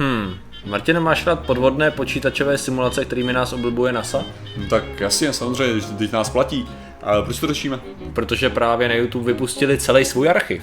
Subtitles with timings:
[0.00, 0.34] Hmm.
[0.66, 4.24] Martin, máš rád podvodné počítačové simulace, kterými nás oblibuje NASA?
[4.56, 6.68] No, tak jasně, samozřejmě, že teď nás platí.
[7.02, 7.80] Ale proč to řešíme?
[8.12, 10.62] Protože právě na YouTube vypustili celý svůj archiv.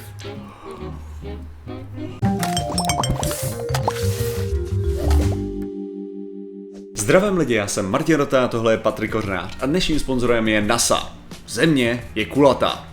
[6.95, 10.61] Zdravím lidi, já jsem Martin Rota a tohle je Patrik Kořnář a dnešním sponzorem je
[10.61, 11.13] NASA.
[11.47, 12.88] Země je kulatá.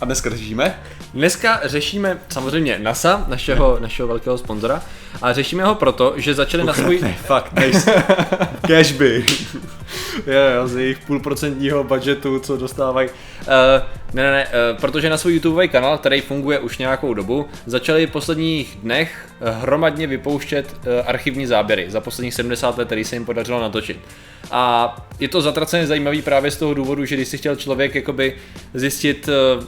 [0.00, 0.80] A dneska řešíme?
[1.14, 4.82] Dneska řešíme samozřejmě NASA, našeho, našeho velkého sponzora,
[5.22, 6.98] a řešíme ho proto, že začali na svůj...
[7.16, 8.02] Fakt, nejsem.
[8.66, 9.24] Cashby.
[10.26, 13.08] jo, jo, z jejich půlprocentního budgetu, co dostávají.
[13.08, 13.14] Uh,
[14.14, 18.06] ne, ne, ne, uh, protože na svůj YouTubeový kanál, který funguje už nějakou dobu, začali
[18.06, 23.24] v posledních dnech hromadně vypouštět uh, archivní záběry za posledních 70 let, který se jim
[23.24, 24.00] podařilo natočit.
[24.50, 28.36] A je to zatraceně zajímavý právě z toho důvodu, že když si chtěl člověk jakoby
[28.74, 29.64] zjistit uh,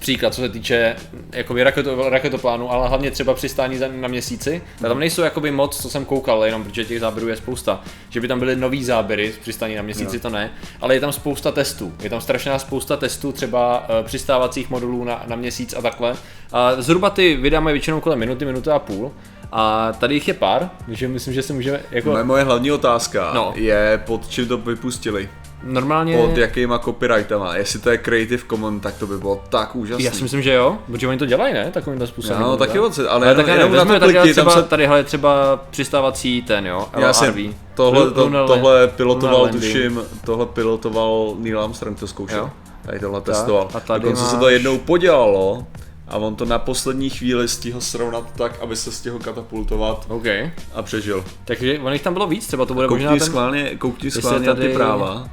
[0.00, 0.96] příklad, co se týče
[1.32, 4.62] jakoby raketo, raketoplánu, ale hlavně třeba přistání na měsíci.
[4.84, 7.80] A tam nejsou jakoby moc, co jsem koukal, jenom protože těch záběrů je spousta.
[8.10, 10.20] Že by tam byly nový záběry z přistání na měsíci, no.
[10.20, 11.92] to ne, ale je tam spousta testů.
[12.02, 16.14] Je tam strašná spousta testů, třeba uh, přistávacích modulů na, na měsíc a takhle.
[16.52, 19.12] A zhruba ty videa mají většinou kolem minuty, minuty a půl.
[19.52, 22.10] A tady jich je pár, takže myslím, že si můžeme jako...
[22.10, 23.52] Moje, moje hlavní otázka no.
[23.56, 25.28] je, pod čím to vypustili
[25.62, 26.16] normálně...
[26.16, 30.04] Pod jakýma copyrightama, jestli to je Creative Commons, tak to by bylo tak úžasné.
[30.04, 31.70] Já si myslím, že jo, protože oni to dělají, ne?
[31.70, 32.40] Takovým způsobem.
[32.40, 34.62] No, taky moc, ale, ale jenom, tak jenom vezme, tady, třeba, se...
[34.62, 41.34] tady je třeba přistávací ten, jo, Já jsem, tohle, to, tohle pilotoval, tuším, tohle pilotoval
[41.38, 42.50] Neil Armstrong, to zkoušel.
[42.82, 43.68] Tady tohle testoval.
[43.74, 44.30] A tady Dokonce máš...
[44.30, 45.66] se to jednou podělalo,
[46.08, 50.50] a on to na poslední chvíli stihl srovnat tak, aby se stihl katapultovat okay.
[50.74, 51.24] a přežil.
[51.44, 53.26] Takže on jich tam bylo víc, třeba to bude koukni možná ten...
[53.26, 54.68] Schválně, koukni schválně tady...
[54.68, 55.28] ty práva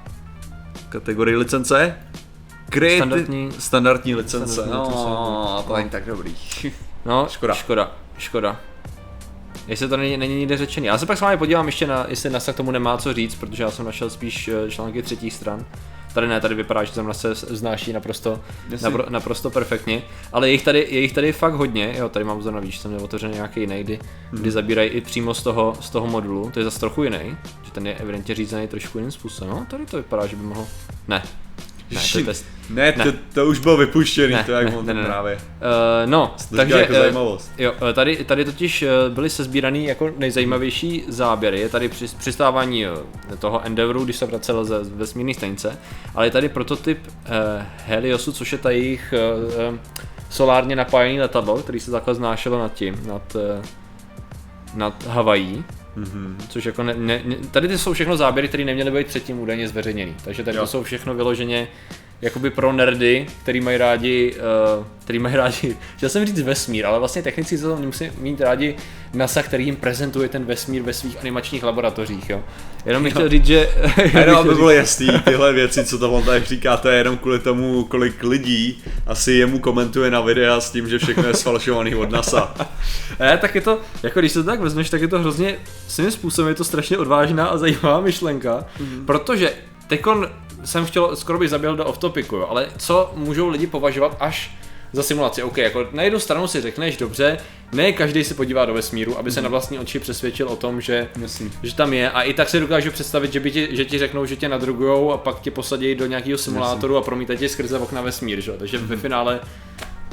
[0.90, 1.98] kategorii licence.
[2.70, 4.54] Creative, standardní, standardní licence.
[4.54, 5.68] Standardní no, licence.
[5.68, 6.36] to není tak dobrý.
[7.06, 7.54] No, škoda.
[7.54, 8.60] Škoda, škoda.
[9.68, 10.88] Jestli to není, není nikde řečený.
[10.88, 13.36] Já se pak s vámi podívám ještě na, jestli NASA k tomu nemá co říct,
[13.36, 15.66] protože já jsem našel spíš eh, články třetích stran.
[16.18, 18.40] Tady ne, tady vypadá, že tam se znáší naprosto,
[18.82, 20.02] napro, naprosto perfektně,
[20.34, 22.92] ale je jich, tady, je jich tady fakt hodně, jo, tady mám zrovna víš, jsem
[22.92, 24.00] měl otevřený nějaký jiný, kdy,
[24.32, 24.42] hmm.
[24.42, 27.72] kdy zabírají i přímo z toho, z toho modulu, to je zase trochu jiný, že
[27.72, 30.68] ten je evidentně řízený trošku jiným způsobem, no, tady to vypadá, že by mohl,
[31.08, 31.24] ne,
[31.92, 32.46] ne, to, test.
[32.70, 33.04] ne, ne.
[33.04, 35.36] To, to už bylo vypuštěný, ne, to jak ne, ne, ne, právě.
[35.36, 35.42] Uh,
[36.10, 37.52] no, to takže jako uh, zajímavost.
[37.58, 41.60] jo, tady, tady totiž byly sezbíraný jako nejzajímavější záběry.
[41.60, 42.86] Je tady při, přistávání
[43.40, 45.78] toho Endeavoru, když se vracel ze vesmírné stanice,
[46.16, 47.14] ale je tady prototyp uh,
[47.86, 49.14] Heliosu, což je ta jejich
[49.70, 49.76] uh,
[50.30, 53.66] solárně napájený letadlo, který se takhle znášelo nad tím, nad, uh,
[54.76, 55.64] nad Havají.
[55.98, 56.36] Mm-hmm.
[56.50, 57.22] Což jako ne, ne,
[57.52, 60.16] tady ty jsou všechno záběry, které neměly být předtím údajně zveřejněny.
[60.24, 60.64] Takže tady jo.
[60.64, 61.68] to jsou všechno vyloženě
[62.22, 64.36] jakoby pro nerdy, který mají rádi,
[64.78, 68.76] uh, který mají rádi, chtěl jsem říct vesmír, ale vlastně technici to musí mít rádi
[69.14, 72.44] NASA, který jim prezentuje ten vesmír ve svých animačních laboratořích, jo.
[72.86, 73.70] Jenom bych chtěl říct, že...
[74.14, 77.40] jenom aby bylo jasný, tyhle věci, co to on tady říká, to je jenom kvůli
[77.40, 82.12] tomu, kolik lidí asi jemu komentuje na videa s tím, že všechno je sfalšovaný od
[82.12, 82.54] NASA.
[83.20, 85.56] ne, tak je to, jako když se to tak vezmeš, tak je to hrozně,
[85.88, 89.06] svým způsobem je to strašně odvážná a zajímavá myšlenka, mm-hmm.
[89.06, 89.54] protože
[89.88, 90.28] Tekon
[90.66, 94.52] jsem chtěl, skoro bych zaběhl do off-topicu, jo, ale co můžou lidi považovat až
[94.94, 95.44] za simulaci.
[95.44, 97.38] OK, jako na jednu stranu si řekneš, dobře,
[97.72, 101.08] ne každý se podívá do vesmíru, aby se na vlastní oči přesvědčil o tom, že,
[101.64, 102.12] že tam je.
[102.12, 105.12] A i tak si dokážu představit, že, by ti, že ti řeknou, že tě nadrugujou
[105.12, 108.52] a pak tě posadí do nějakého simulátoru a promítají tě skrze okna vesmír, že?
[108.52, 109.40] Takže ve finále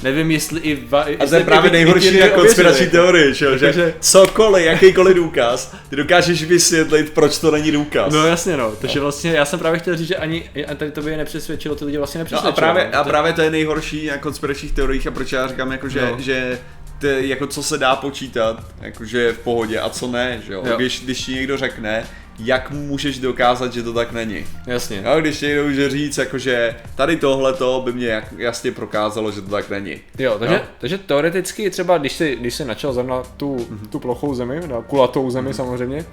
[0.04, 0.84] Nevím, jestli i...
[0.88, 5.74] Va, a to je právě nejhorší na konspirační teorie, že, že, že cokoliv, jakýkoliv důkaz,
[5.88, 8.14] ty dokážeš vysvětlit, proč to není důkaz.
[8.14, 11.10] No jasně no, takže vlastně já jsem právě chtěl říct, že ani tady to by
[11.10, 12.66] je nepřesvědčilo, ty lidi vlastně nepřesvědčilo.
[12.66, 15.72] No a právě, a právě to je nejhorší na konspiračních teoriích a proč já říkám,
[15.72, 16.16] jako, že, no.
[16.18, 16.58] že
[16.98, 20.62] ty, jako co se dá počítat, jakože je v pohodě a co ne, že jo?
[20.66, 20.76] jo.
[20.76, 22.04] Když, když ti někdo řekne,
[22.38, 24.46] jak můžeš dokázat, že to tak není.
[24.66, 25.04] Jasně.
[25.04, 29.50] A když někdo může říct, jakože tady tohle to by mě jasně prokázalo, že to
[29.50, 30.00] tak není.
[30.18, 30.60] Jo, takže, no?
[30.78, 33.88] takže teoreticky třeba, když si, když si načal zrovna tu, mm-hmm.
[33.88, 35.56] tu plochou zemi, na kulatou zemi mm-hmm.
[35.56, 36.04] samozřejmě,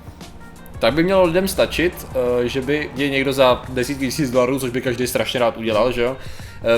[0.80, 4.70] tak by mělo lidem stačit, uh, že by je někdo za desítky tisíc dolarů, což
[4.70, 6.18] by každý strašně rád udělal, že jo,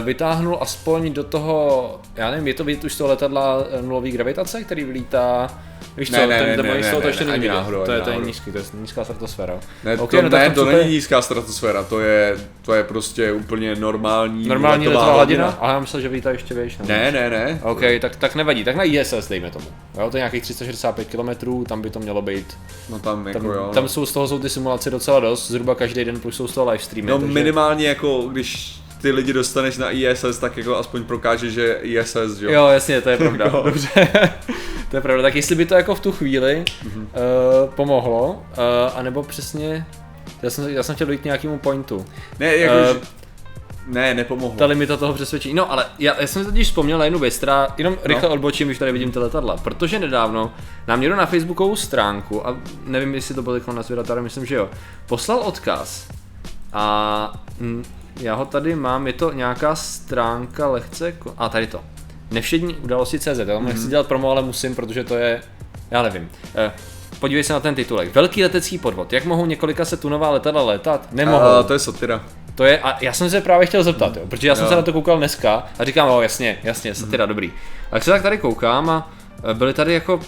[0.02, 4.64] vytáhnul aspoň do toho, já nevím, je to vidět už z toho letadla nulový gravitace,
[4.64, 5.50] který vylítá
[5.98, 8.10] Víš co, ne, ne, ten ne, ne, ne, to ještě není náhodou, to, je, to
[8.10, 9.60] je nízký, to je nízká stratosféra.
[9.84, 13.76] Ne, okay, to, no, ne, to není nízká stratosféra, to je, to je prostě úplně
[13.76, 15.48] normální Normální letová hladina?
[15.48, 16.78] A já myslel, že vítá ještě výš.
[16.78, 17.60] Ne, ne, ne.
[17.64, 19.66] OK, tak, tak nevadí, tak na ISS dejme tomu.
[20.00, 22.58] Jo, to je nějakých 365 km, tam by to mělo být.
[22.90, 23.72] No tam jako tam, jo.
[23.74, 26.54] Tam jsou z toho jsou ty simulace docela dost, zhruba každý den plus jsou z
[26.54, 27.12] toho live streamy.
[27.12, 27.34] No takže...
[27.34, 32.52] minimálně jako, když ty lidi dostaneš na ISS, tak jako aspoň prokáže, že ISS, jo.
[32.52, 33.50] Jo, jasně, to je pravda.
[33.50, 33.90] Dobře.
[34.90, 35.24] to je pravda.
[35.24, 37.02] Tak jestli by to jako v tu chvíli mm-hmm.
[37.02, 38.64] uh, pomohlo, uh,
[38.96, 39.86] anebo přesně,
[40.42, 42.06] já jsem, já jsem chtěl dojít k nějakému pointu.
[42.40, 43.04] Ne, jako, uh,
[43.88, 44.58] ne, nepomohlo.
[44.58, 45.54] Ta limita toho přesvědčení.
[45.54, 48.36] No, ale já, já jsem totiž vzpomněl na jednu věc, která jenom rychle no.
[48.36, 49.58] odbočím, když tady vidím ty letadla.
[49.58, 50.54] Protože nedávno
[50.88, 54.70] nám někdo na Facebookovou stránku, a nevím, jestli to bylo na Twitter, myslím, že jo,
[55.08, 56.08] poslal odkaz.
[56.74, 57.44] A
[58.20, 61.82] já ho tady mám, je to nějaká stránka lehce, a tady to.
[62.32, 63.64] Nevšední události CZ, já mm-hmm.
[63.64, 65.42] nechci dělat promo, ale musím, protože to je,
[65.92, 66.30] já nevím.
[66.56, 66.72] Eh,
[67.20, 68.16] podívej se na ten titulek.
[68.16, 69.14] Velký letecký podvod.
[69.14, 71.08] Jak mohou několika se tunová letadla letat?
[71.12, 71.46] Nemohou.
[71.46, 72.24] A, to je satira.
[72.56, 74.70] To je, a já jsem se právě chtěl zeptat, jo, protože já jsem jo.
[74.70, 77.30] se na to koukal dneska a říkám, o jasně, jasně, satira, mm.
[77.30, 77.52] dobrý.
[77.92, 79.12] A jak se tak tady koukám a
[79.52, 80.20] e, byly tady jako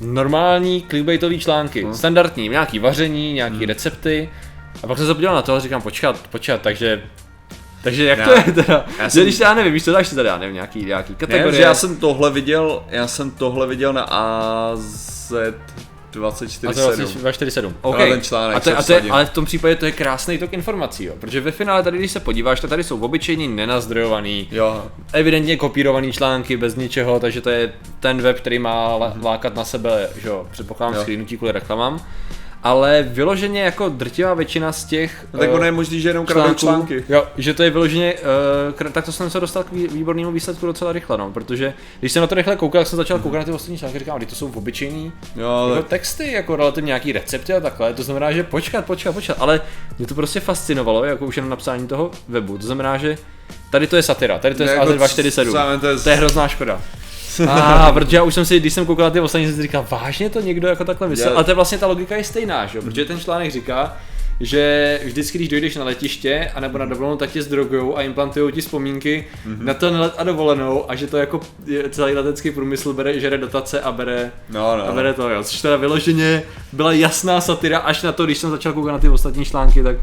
[0.00, 1.94] normální clickbaitové články, mm.
[1.94, 3.62] standardní, nějaký vaření, nějaký mm.
[3.62, 4.30] recepty.
[4.82, 7.02] A pak jsem se podíval na to a říkám, počkat, počkat, takže
[7.82, 8.84] takže jak já, to je teda?
[8.98, 11.52] Já jsem, když já nevím, víš to dáš tady, já nevím, nějaký, nějaký kategorie.
[11.52, 15.32] Ne, já jsem tohle viděl, já jsem tohle viděl na AZ
[16.10, 17.74] 247.
[17.82, 17.96] OK.
[17.96, 20.52] ten článek a to, a to je, ale v tom případě to je krásný tok
[20.52, 21.14] informací, jo.
[21.18, 24.84] Protože ve finále tady, když se podíváš, tak tady jsou obyčejní, nenazdrojovaný, jo.
[25.12, 29.24] evidentně kopírovaný články bez ničeho, takže to je ten web, který má mm-hmm.
[29.24, 32.00] lákat na sebe, že jo, předpokládám schreenutí kvůli reklamám
[32.66, 35.26] ale vyloženě jako drtivá většina z těch...
[35.32, 37.04] No, tak ono je možný, že jenom kradou články.
[37.08, 38.14] Jo, že to je vyloženě,
[38.78, 42.20] uh, tak to jsem se dostal k výbornému výsledku docela rychle, no, protože když jsem
[42.20, 44.52] na to rychle koukal, tak jsem začal koukat na ty ostatní články, říkám, to jsou
[44.54, 45.76] obyčejný jo, ale...
[45.76, 49.60] jako texty, jako relativně nějaký recepty a takhle, to znamená, že počkat, počkat, počkat, ale
[49.98, 53.18] mě to prostě fascinovalo, jako už jenom napsání toho webu, to znamená, že
[53.70, 56.48] tady to je satira, tady to je jako z AZ247, to je, to je hrozná
[56.48, 56.80] škoda.
[57.48, 59.86] A, protože já už jsem si, když jsem koukal na ty ostatní, jsem si říkal,
[59.90, 61.34] vážně to někdo jako takhle myslel.
[61.34, 62.80] Ale to je vlastně ta logika je stejná, že?
[62.80, 63.96] protože ten článek říká,
[64.40, 68.52] že vždycky, když dojdeš na letiště a nebo na dovolenou, tak tě zdrogujou a implantují
[68.52, 69.64] ti vzpomínky mm-hmm.
[69.64, 71.40] na ten let a dovolenou a že to jako
[71.90, 74.88] celý letecký průmysl bere, žere dotace a bere, no, no.
[74.88, 75.44] a bere to, jo.
[75.44, 76.42] Což teda vyloženě
[76.72, 79.96] byla jasná satira až na to, když jsem začal koukat na ty ostatní články, tak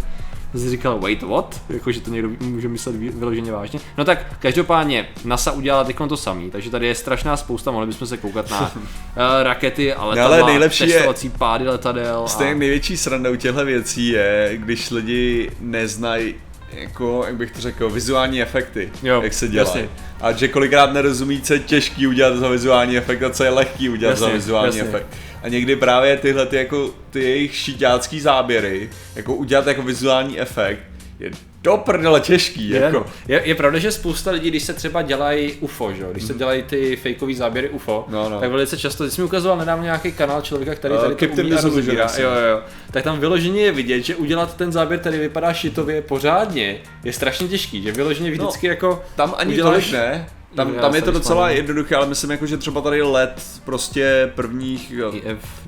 [0.59, 1.61] jsi říkal, wait, what?
[1.69, 3.79] Jako, že to někdo může myslet vyloženě vážně.
[3.97, 8.07] No tak, každopádně, NASA udělala teď to samý, takže tady je strašná spousta, mohli bychom
[8.07, 8.73] se koukat na uh,
[9.43, 12.27] rakety a letadla, no, ale nejlepší testovací je, pády letadel.
[12.27, 12.57] Stejně a...
[12.57, 16.35] největší sranda u těchto věcí je, když lidi neznají
[16.75, 19.77] jako, jak bych to řekl, vizuální efekty, jo, jak se dělá.
[20.21, 23.89] A že kolikrát nerozumí, co je těžký udělat za vizuální efekt a co je lehký
[23.89, 24.89] udělat jasně, za vizuální jasně.
[24.89, 25.07] efekt.
[25.43, 30.79] A někdy právě tyhle ty, jako, ty jejich šiťácký záběry, jako udělat jako vizuální efekt,
[31.23, 31.31] je
[31.61, 32.69] do prdele těžký.
[32.69, 33.05] Je, jako.
[33.27, 36.05] je, je, pravda, že spousta lidí, když se třeba dělají UFO, že?
[36.11, 36.39] když se mhm.
[36.39, 38.39] dělají ty fakeové záběry UFO, no, no.
[38.39, 41.53] tak velice často, jsi mi ukazoval nedávno nějaký kanál člověka, který tady uh, to umí
[41.53, 42.61] a rozbírá, jo, jo,
[42.91, 47.47] tak tam vyloženě je vidět, že udělat ten záběr, který vypadá šitově pořádně, je strašně
[47.47, 51.01] těžký, že vyloženě no, vždycky no, jako tam ani uděláš, tolik ne, tam, tam je
[51.01, 54.93] to docela jednoduché, ale myslím jako, že třeba tady let prostě prvních...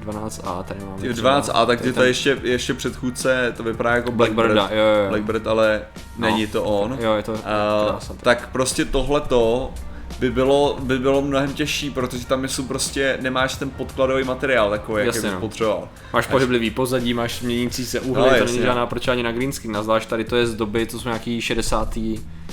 [0.06, 1.02] F12A tady máme.
[1.02, 5.10] F12A, tak ty to ještě, ještě předchůdce, to vypadá jako Blackbird, Blackbird, jo, jo.
[5.10, 5.82] Blackbird, ale
[6.18, 6.28] no.
[6.28, 6.98] není to on.
[7.02, 7.40] Jo, je to, uh,
[8.22, 9.72] tak prostě tohleto
[10.20, 15.06] by bylo, by bylo mnohem těžší, protože tam jsou prostě, nemáš ten podkladový materiál takový,
[15.06, 15.40] jaký bys no.
[15.40, 15.90] potřeboval.
[16.14, 19.52] Máš pohyblivý pozadí, máš měnící se úhly, no, to není žádná proč ani na green
[19.52, 21.98] screen, zvlášť tady to je z doby, to jsou nějaký 60.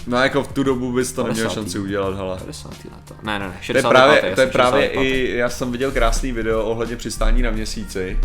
[0.06, 2.38] No jako v tu dobu bys to neměl šanci udělat, hele.
[2.44, 2.68] 50.
[2.68, 3.14] leta.
[3.22, 3.82] Ne, ne, ne, 60.
[3.82, 7.50] To je právě, to je právě i, já jsem viděl krásný video ohledně přistání na
[7.50, 8.18] měsíci,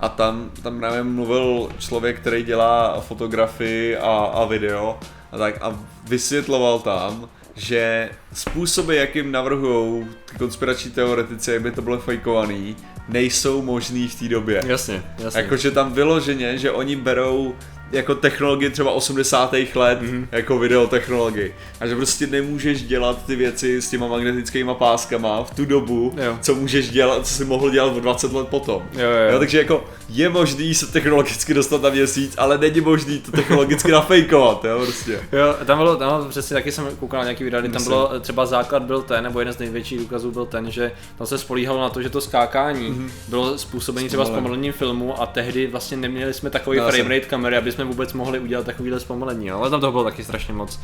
[0.00, 4.98] a tam, tam právě mluvil člověk, který dělá fotografii a, a video
[5.32, 10.06] a tak a vysvětloval tam, že způsoby, jakým navrhují
[10.38, 12.76] konspirační teoretici, jak by to bylo fejkovaný,
[13.08, 14.62] nejsou možný v té době.
[14.66, 15.40] Jasně, jasně.
[15.40, 17.54] Jakože tam vyloženě, že oni berou
[17.92, 19.52] jako technologie třeba 80.
[19.74, 20.26] let, mm-hmm.
[20.32, 21.54] jako videotechnologii.
[21.80, 26.38] A že prostě nemůžeš dělat ty věci s těma magnetickými páskama v tu dobu, jo.
[26.40, 28.82] co můžeš dělat, co si mohl dělat o 20 let potom.
[28.92, 29.32] Jo, jo.
[29.32, 33.92] Jo, takže jako je možný se technologicky dostat na měsíc, ale není možný to technologicky
[33.92, 35.12] nafejkovat, jo, prostě.
[35.12, 38.46] Jo, tam bylo, tam bylo přesně taky jsem koukal na nějaký video, tam bylo třeba
[38.46, 41.88] základ byl ten, nebo jeden z největších důkazů byl ten, že tam se spolíhalo na
[41.88, 43.10] to, že to skákání mm-hmm.
[43.28, 47.56] bylo způsobené třeba zpomalením filmu a tehdy vlastně neměli jsme takový no, frame rate kamery,
[47.56, 50.80] aby jsme vůbec mohli udělat takovýhle zpomalení, ale tam toho bylo taky strašně moc.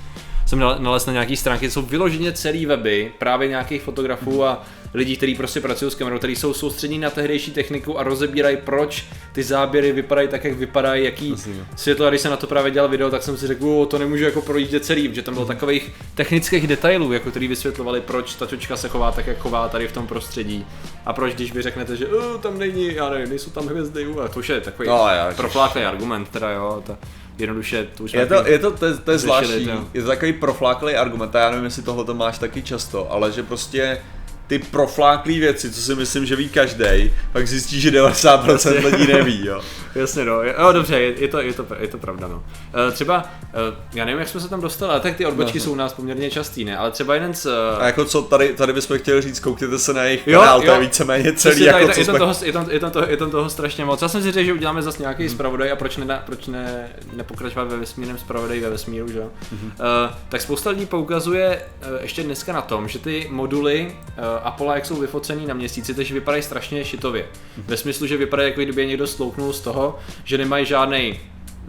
[0.47, 4.63] Jsem nalezl na nějaký stránky, jsou vyloženě celý weby právě nějakých fotografů a
[4.95, 9.05] lidí, kteří prostě pracují s kamerou, kteří jsou soustřední na tehdejší techniku a rozebírají, proč
[9.33, 11.35] ty záběry vypadají tak, jak vypadají, jaký
[11.77, 12.07] světlo.
[12.07, 14.43] A když jsem na to právě dělal video, tak jsem si řekl, to nemůžu jako
[14.43, 18.89] projít celý, že tam bylo takových technických detailů, jako který vysvětlovali, proč ta čočka se
[18.89, 20.67] chová tak, jak chová tady v tom prostředí.
[21.07, 22.07] A proč, když vy řeknete, že
[22.41, 26.29] tam není, já nevím, nejsou tam hvězdy, a to už je takový no, profláklý argument,
[26.29, 26.83] teda jo.
[26.87, 26.99] Ta,
[27.39, 30.95] jednoduše to už je to, je to, to, to je zvláštní, je to takový profláklý
[30.95, 33.99] argument, a já nevím, jestli tohle to máš taky často, ale že prostě
[34.47, 39.47] ty profláklý věci, co si myslím, že ví každý, pak zjistí, že 90% lidí neví,
[39.47, 39.61] jo.
[39.95, 42.37] Jasně, no, jo, dobře, je, je, to, je, to, je to pravda, no.
[42.37, 45.65] Uh, třeba, uh, já nevím, jak jsme se tam dostali, ale tak ty odbočky no.
[45.65, 47.47] jsou u nás poměrně častý, ne, ale třeba jeden z...
[47.47, 47.53] Uh...
[47.79, 50.67] A jako co tady, tady bychom chtěli říct, koukněte se na jejich jo, kanál, jo.
[50.67, 52.19] to je víceméně celý, jako je, co je, jsme...
[52.19, 54.03] toho, je, tam, je, tam toho, je tam toho strašně moc.
[54.03, 55.35] Já jsem si řekl, že uděláme zase nějaký hmm.
[55.35, 59.29] zpravodaj a proč, ne, proč ne, nepokračovat ve vesmírném zpravodaji ve vesmíru, že jo.
[59.51, 59.73] Hmm.
[59.81, 61.63] Uh, tak spousta lidí poukazuje
[62.01, 63.97] ještě dneska na tom, že ty moduly
[64.43, 67.27] Apollo, jak jsou vyfocený na měsíci, takže vypadají strašně šitově.
[67.57, 67.65] Hmm.
[67.69, 71.19] Ve smyslu, že vypadají jako kdyby někdo slouknul z toho, že nemají žádný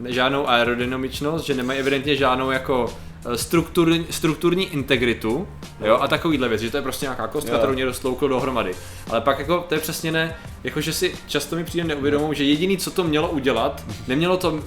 [0.05, 2.93] žádnou aerodynamičnost, že nemají evidentně žádnou jako
[3.25, 5.47] eh, strukturní, strukturní integritu,
[5.85, 8.75] jo, a takovýhle věc, že to je prostě nějaká kostka, kterou někdo sloukl dohromady.
[9.09, 12.43] Ale pak jako to je přesně ne, jako že si často mi přijde neuvědomou, že
[12.43, 14.59] jediný, co to mělo udělat, nemělo to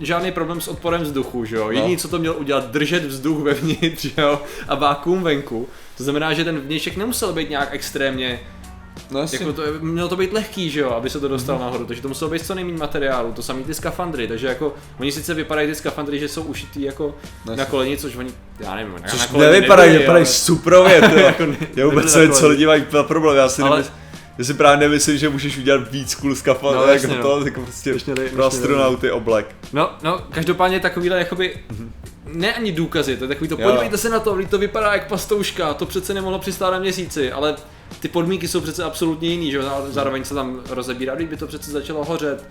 [0.00, 1.64] žádný problém s odporem vzduchu, že jo.
[1.64, 1.70] No.
[1.70, 5.68] Jediný, co to mělo udělat, držet vzduch vevnitř, jo, a vákuum venku.
[5.98, 8.40] To znamená, že ten vnějšek nemusel být nějak extrémně
[9.10, 11.64] No jako to, mělo to být lehký, že jo, aby se to dostalo mm.
[11.64, 15.12] nahoru, takže to muselo být co nejméně materiálu, to samý ty skafandry, takže jako oni
[15.12, 17.14] sice vypadají ty skafandry, že jsou ušitý jako
[17.46, 20.32] no na koleni, což oni, já nevím, což na koleni nevypadají, vypadají ale...
[20.32, 23.70] superově, to jako já vůbec nevím, co lidi mají na problém, já si ale...
[23.70, 23.92] nemysl...
[24.38, 27.22] Já si právě nemyslím, že můžeš udělat víc cool skafandr, no, jako no.
[27.22, 27.94] to, jako prostě
[28.32, 29.56] pro astronauty oblek.
[29.72, 34.08] No, no, každopádně takovýhle jakoby, mm-hmm ne ani důkazy, to je takový to, podívejte se
[34.08, 37.56] na to, to vypadá jak pastouška, to přece nemohlo přistát na měsíci, ale
[38.00, 42.04] ty podmínky jsou přece absolutně jiný, že zároveň se tam rozebírá, kdyby to přece začalo
[42.04, 42.44] hořet,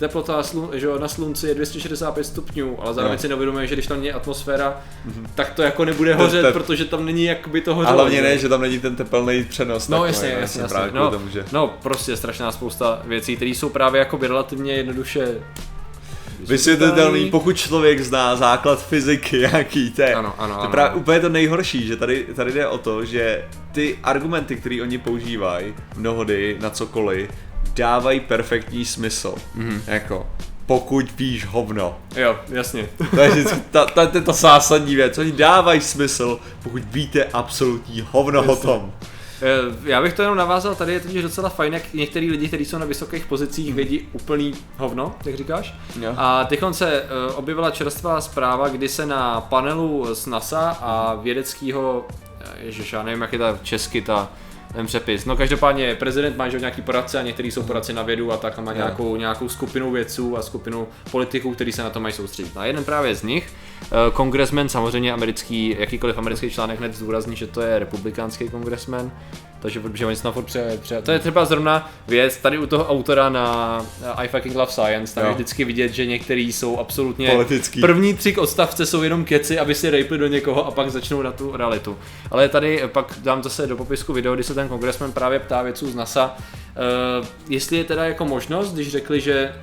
[0.00, 3.20] teplota slu, že na slunci je 265 stupňů, ale zároveň no.
[3.20, 5.26] si neuvědomuje, že když tam není atmosféra, mm-hmm.
[5.34, 7.92] tak to jako nebude hořet, te, protože tam není jakoby to hořelo.
[7.92, 9.88] A hlavně ne, že tam není ten tepelný přenos.
[9.88, 10.80] No jasně, jasně, jasně.
[10.92, 11.44] No, tomu, že...
[11.52, 15.40] no, prostě strašná spousta věcí, které jsou právě jako relativně jednoduše
[16.46, 20.14] vysvětlitelný, pokud člověk zná základ fyziky, jaký to je.
[20.14, 23.48] Ano, ano, to je právě úplně to nejhorší, že tady, tady jde o to, že
[23.72, 27.30] ty argumenty, které oni používají mnohdy na cokoliv,
[27.74, 29.34] dávají perfektní smysl.
[29.58, 29.80] Mm-hmm.
[29.86, 30.26] Jako,
[30.66, 31.98] pokud víš hovno.
[32.16, 32.88] Jo, jasně.
[33.14, 35.18] To je vždycky ta, ta, ta, ta zásadní věc.
[35.18, 38.52] Oni dávají smysl, pokud víte absolutní hovno jasně.
[38.52, 38.92] o tom.
[39.42, 42.64] Eh, já bych to jenom navázal, tady je totiž docela fajn, jak některý lidi, kteří
[42.64, 43.76] jsou na vysokých pozicích, hmm.
[43.76, 45.74] vědí úplný hovno, jak říkáš.
[46.00, 46.14] Jo.
[46.16, 52.06] A teď se uh, objevila čerstvá zpráva, kdy se na panelu z NASA a vědeckého,
[52.40, 54.28] eh, ježiš, já nevím, jak je ta česky ta
[54.72, 55.24] ten přepis.
[55.24, 58.58] No každopádně prezident má že nějaký poradce a některý jsou poradci na vědu a tak
[58.58, 62.56] a má nějakou, nějakou skupinu vědců a skupinu politiků, kteří se na to mají soustředit.
[62.56, 63.52] A jeden právě z nich,
[64.12, 69.10] kongresmen, samozřejmě americký, jakýkoliv americký článek hned zdůrazní, že to je republikánský kongresmen,
[69.60, 73.28] takže protože oni furt pře, pře, To je třeba zrovna věc tady u toho autora
[73.28, 75.28] na I fucking love science, tam jo.
[75.30, 77.80] je vždycky vidět, že některý jsou absolutně Politický.
[77.80, 81.32] První tři odstavce jsou jenom keci, aby si rejpli do někoho a pak začnou na
[81.32, 81.98] tu realitu.
[82.30, 85.90] Ale tady pak dám zase do popisku video, kdy se ten kongresmen právě ptá věců
[85.90, 86.36] z NASA,
[86.70, 89.54] Uh, jestli je teda jako možnost, když řekli, že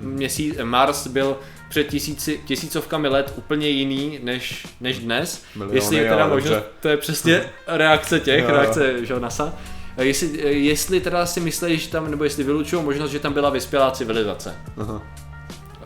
[0.00, 1.36] uh, měsíc, Mars byl
[1.74, 5.44] před tisíci, tisícovkami let úplně jiný než, než dnes.
[5.54, 8.50] Miliony, jestli je teda možnost, to je přesně reakce těch, jo.
[8.50, 9.54] reakce že, NASA.
[9.96, 10.28] Jestli,
[10.64, 14.54] jestli teda si myslíš, že tam, nebo jestli vylučují možnost, že tam byla vyspělá civilizace.
[14.76, 15.02] Aha.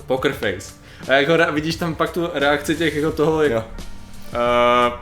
[0.06, 0.72] Poker face.
[1.08, 3.64] A jako vidíš tam pak tu reakci těch jako toho, jak,
[4.32, 4.92] Uh,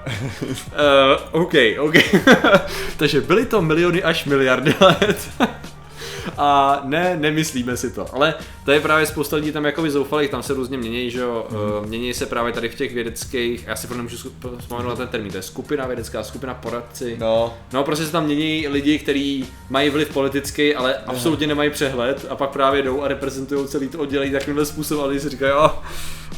[1.33, 1.95] uh, OK, OK.
[2.97, 5.29] Takže byly to miliony až miliardy let.
[6.39, 8.07] A ne, nemyslíme si to.
[8.15, 11.47] Ale to je právě spousta lidí tam jako zoufalých, tam se různě mění, že jo.
[11.51, 11.89] Mm.
[11.89, 14.17] Mění se právě tady v těch vědeckých, já si nemůžu
[14.59, 17.17] vzpomenout ten termín, to je skupina vědecká, skupina poradci.
[17.21, 17.55] No.
[17.73, 21.13] No, prostě se tam mění lidi, kteří mají vliv politický, ale no.
[21.13, 25.21] absolutně nemají přehled a pak právě jdou a reprezentují celý to oddělení takovýmhle způsobem, ale
[25.21, 25.71] si říkají, oh,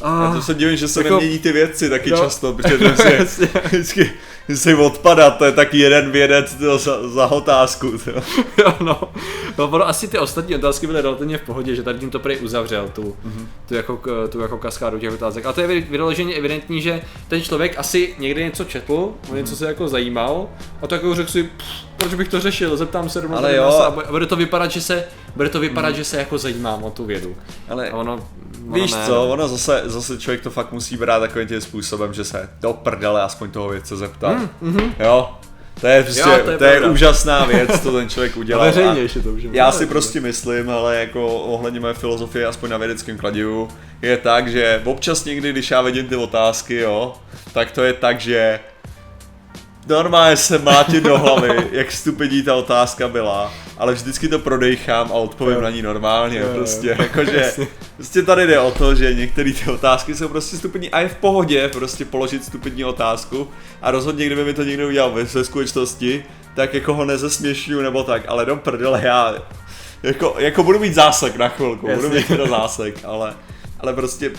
[0.01, 1.15] a to se divím, že se jako...
[1.15, 2.17] nemění ty věci taky no.
[2.17, 4.11] často, protože si vždycky
[4.57, 7.87] si odpadat, to je taky jeden vědec za, za otázku.
[8.57, 9.01] jo, no.
[9.57, 12.89] no, asi ty ostatní otázky byly relativně v pohodě, že tady tím to prej uzavřel,
[12.93, 13.47] tu, mm-hmm.
[13.67, 15.45] tu, jako, tu jako kaskádu těch otázek.
[15.45, 19.35] A to je vyloženě evidentní, že ten člověk asi někde něco četl, mm-hmm.
[19.35, 20.47] něco se jako zajímal
[20.81, 23.63] a tak jako řekl si, pff, proč bych to řešil, zeptám se rovnou Ale jo.
[23.63, 25.95] a bude to vypadat, že se, bude to vypadat, mm.
[25.95, 27.35] že se jako zajímám o tu vědu.
[27.69, 28.23] Ale a ono, ono
[28.73, 32.23] víš ne, co, ono zase, zase člověk to fakt musí brát takovým tím způsobem, že
[32.23, 34.37] se do prdele aspoň toho věce zeptat.
[34.61, 34.93] Mm, mm-hmm.
[34.99, 35.29] Jo,
[35.81, 38.63] to je, prostě, jo, to je, to je úžasná věc, to ten člověk udělal.
[38.63, 39.57] A veřejně ještě to můžeme.
[39.57, 43.67] Já si prostě myslím, ale jako ohledně mé filozofie, aspoň na vědeckém kladivu,
[44.01, 47.13] je tak, že občas někdy, když já vidím ty otázky, jo,
[47.53, 48.59] tak to je tak, že
[49.87, 55.13] normálně se mlátím do hlavy, jak stupidní ta otázka byla, ale vždycky to prodejchám a
[55.13, 55.61] odpovím jo.
[55.61, 57.53] na ní normálně, jo, prostě, jakože,
[57.95, 61.15] prostě tady jde o to, že některé ty otázky jsou prostě stupidní a je v
[61.15, 63.47] pohodě prostě položit stupidní otázku
[63.81, 66.23] a rozhodně, kdyby mi to někdo udělal ve skutečnosti,
[66.55, 69.35] tak jako ho nezesměšňu nebo tak, ale do prdele já
[70.03, 72.03] jako, jako budu mít zásek na chvilku, Jasně.
[72.03, 73.33] budu mít teda zásek, ale,
[73.79, 74.31] ale prostě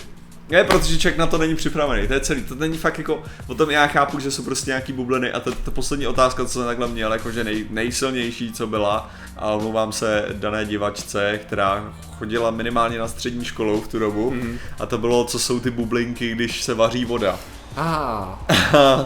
[0.51, 3.55] ne, protože člověk na to není připravený, to je celý, to není fakt jako, o
[3.55, 6.65] tom já chápu, že jsou prostě nějaký bubliny a ta, ta poslední otázka, co jsem
[6.65, 12.99] takhle měl, jakože nej, nejsilnější, co byla, a omlouvám se dané divačce, která chodila minimálně
[12.99, 14.57] na střední školu v tu dobu, mm.
[14.79, 17.39] a to bylo, co jsou ty bublinky, když se vaří voda.
[17.77, 18.35] Ah.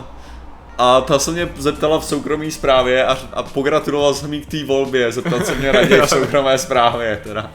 [0.78, 4.64] A ta se mě zeptala v soukromé zprávě a, a pogratuloval jsem jí k té
[4.64, 7.52] volbě, zeptat se mě raději v soukromé zprávě teda.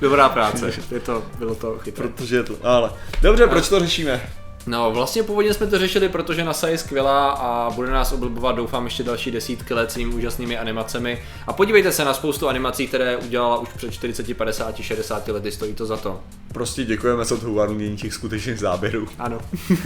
[0.00, 2.08] Dobrá práce, je to, bylo to chytré.
[2.08, 2.90] Protože to, ale.
[3.22, 3.48] Dobře, a...
[3.48, 4.22] proč to řešíme?
[4.68, 8.84] No, vlastně původně jsme to řešili, protože NASA je skvělá a bude nás oblibovat, doufám,
[8.84, 11.22] ještě další desítky let svými úžasnými animacemi.
[11.46, 15.74] A podívejte se na spoustu animací, které udělala už před 40, 50, 60 lety, stojí
[15.74, 16.20] to za to.
[16.52, 19.08] Prostě děkujeme za to uvádění těch skutečných záběrů.
[19.18, 19.38] Ano.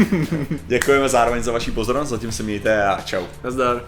[0.66, 3.24] děkujeme zároveň za vaši pozornost, zatím se mějte a čau.
[3.44, 3.82] Nazdar.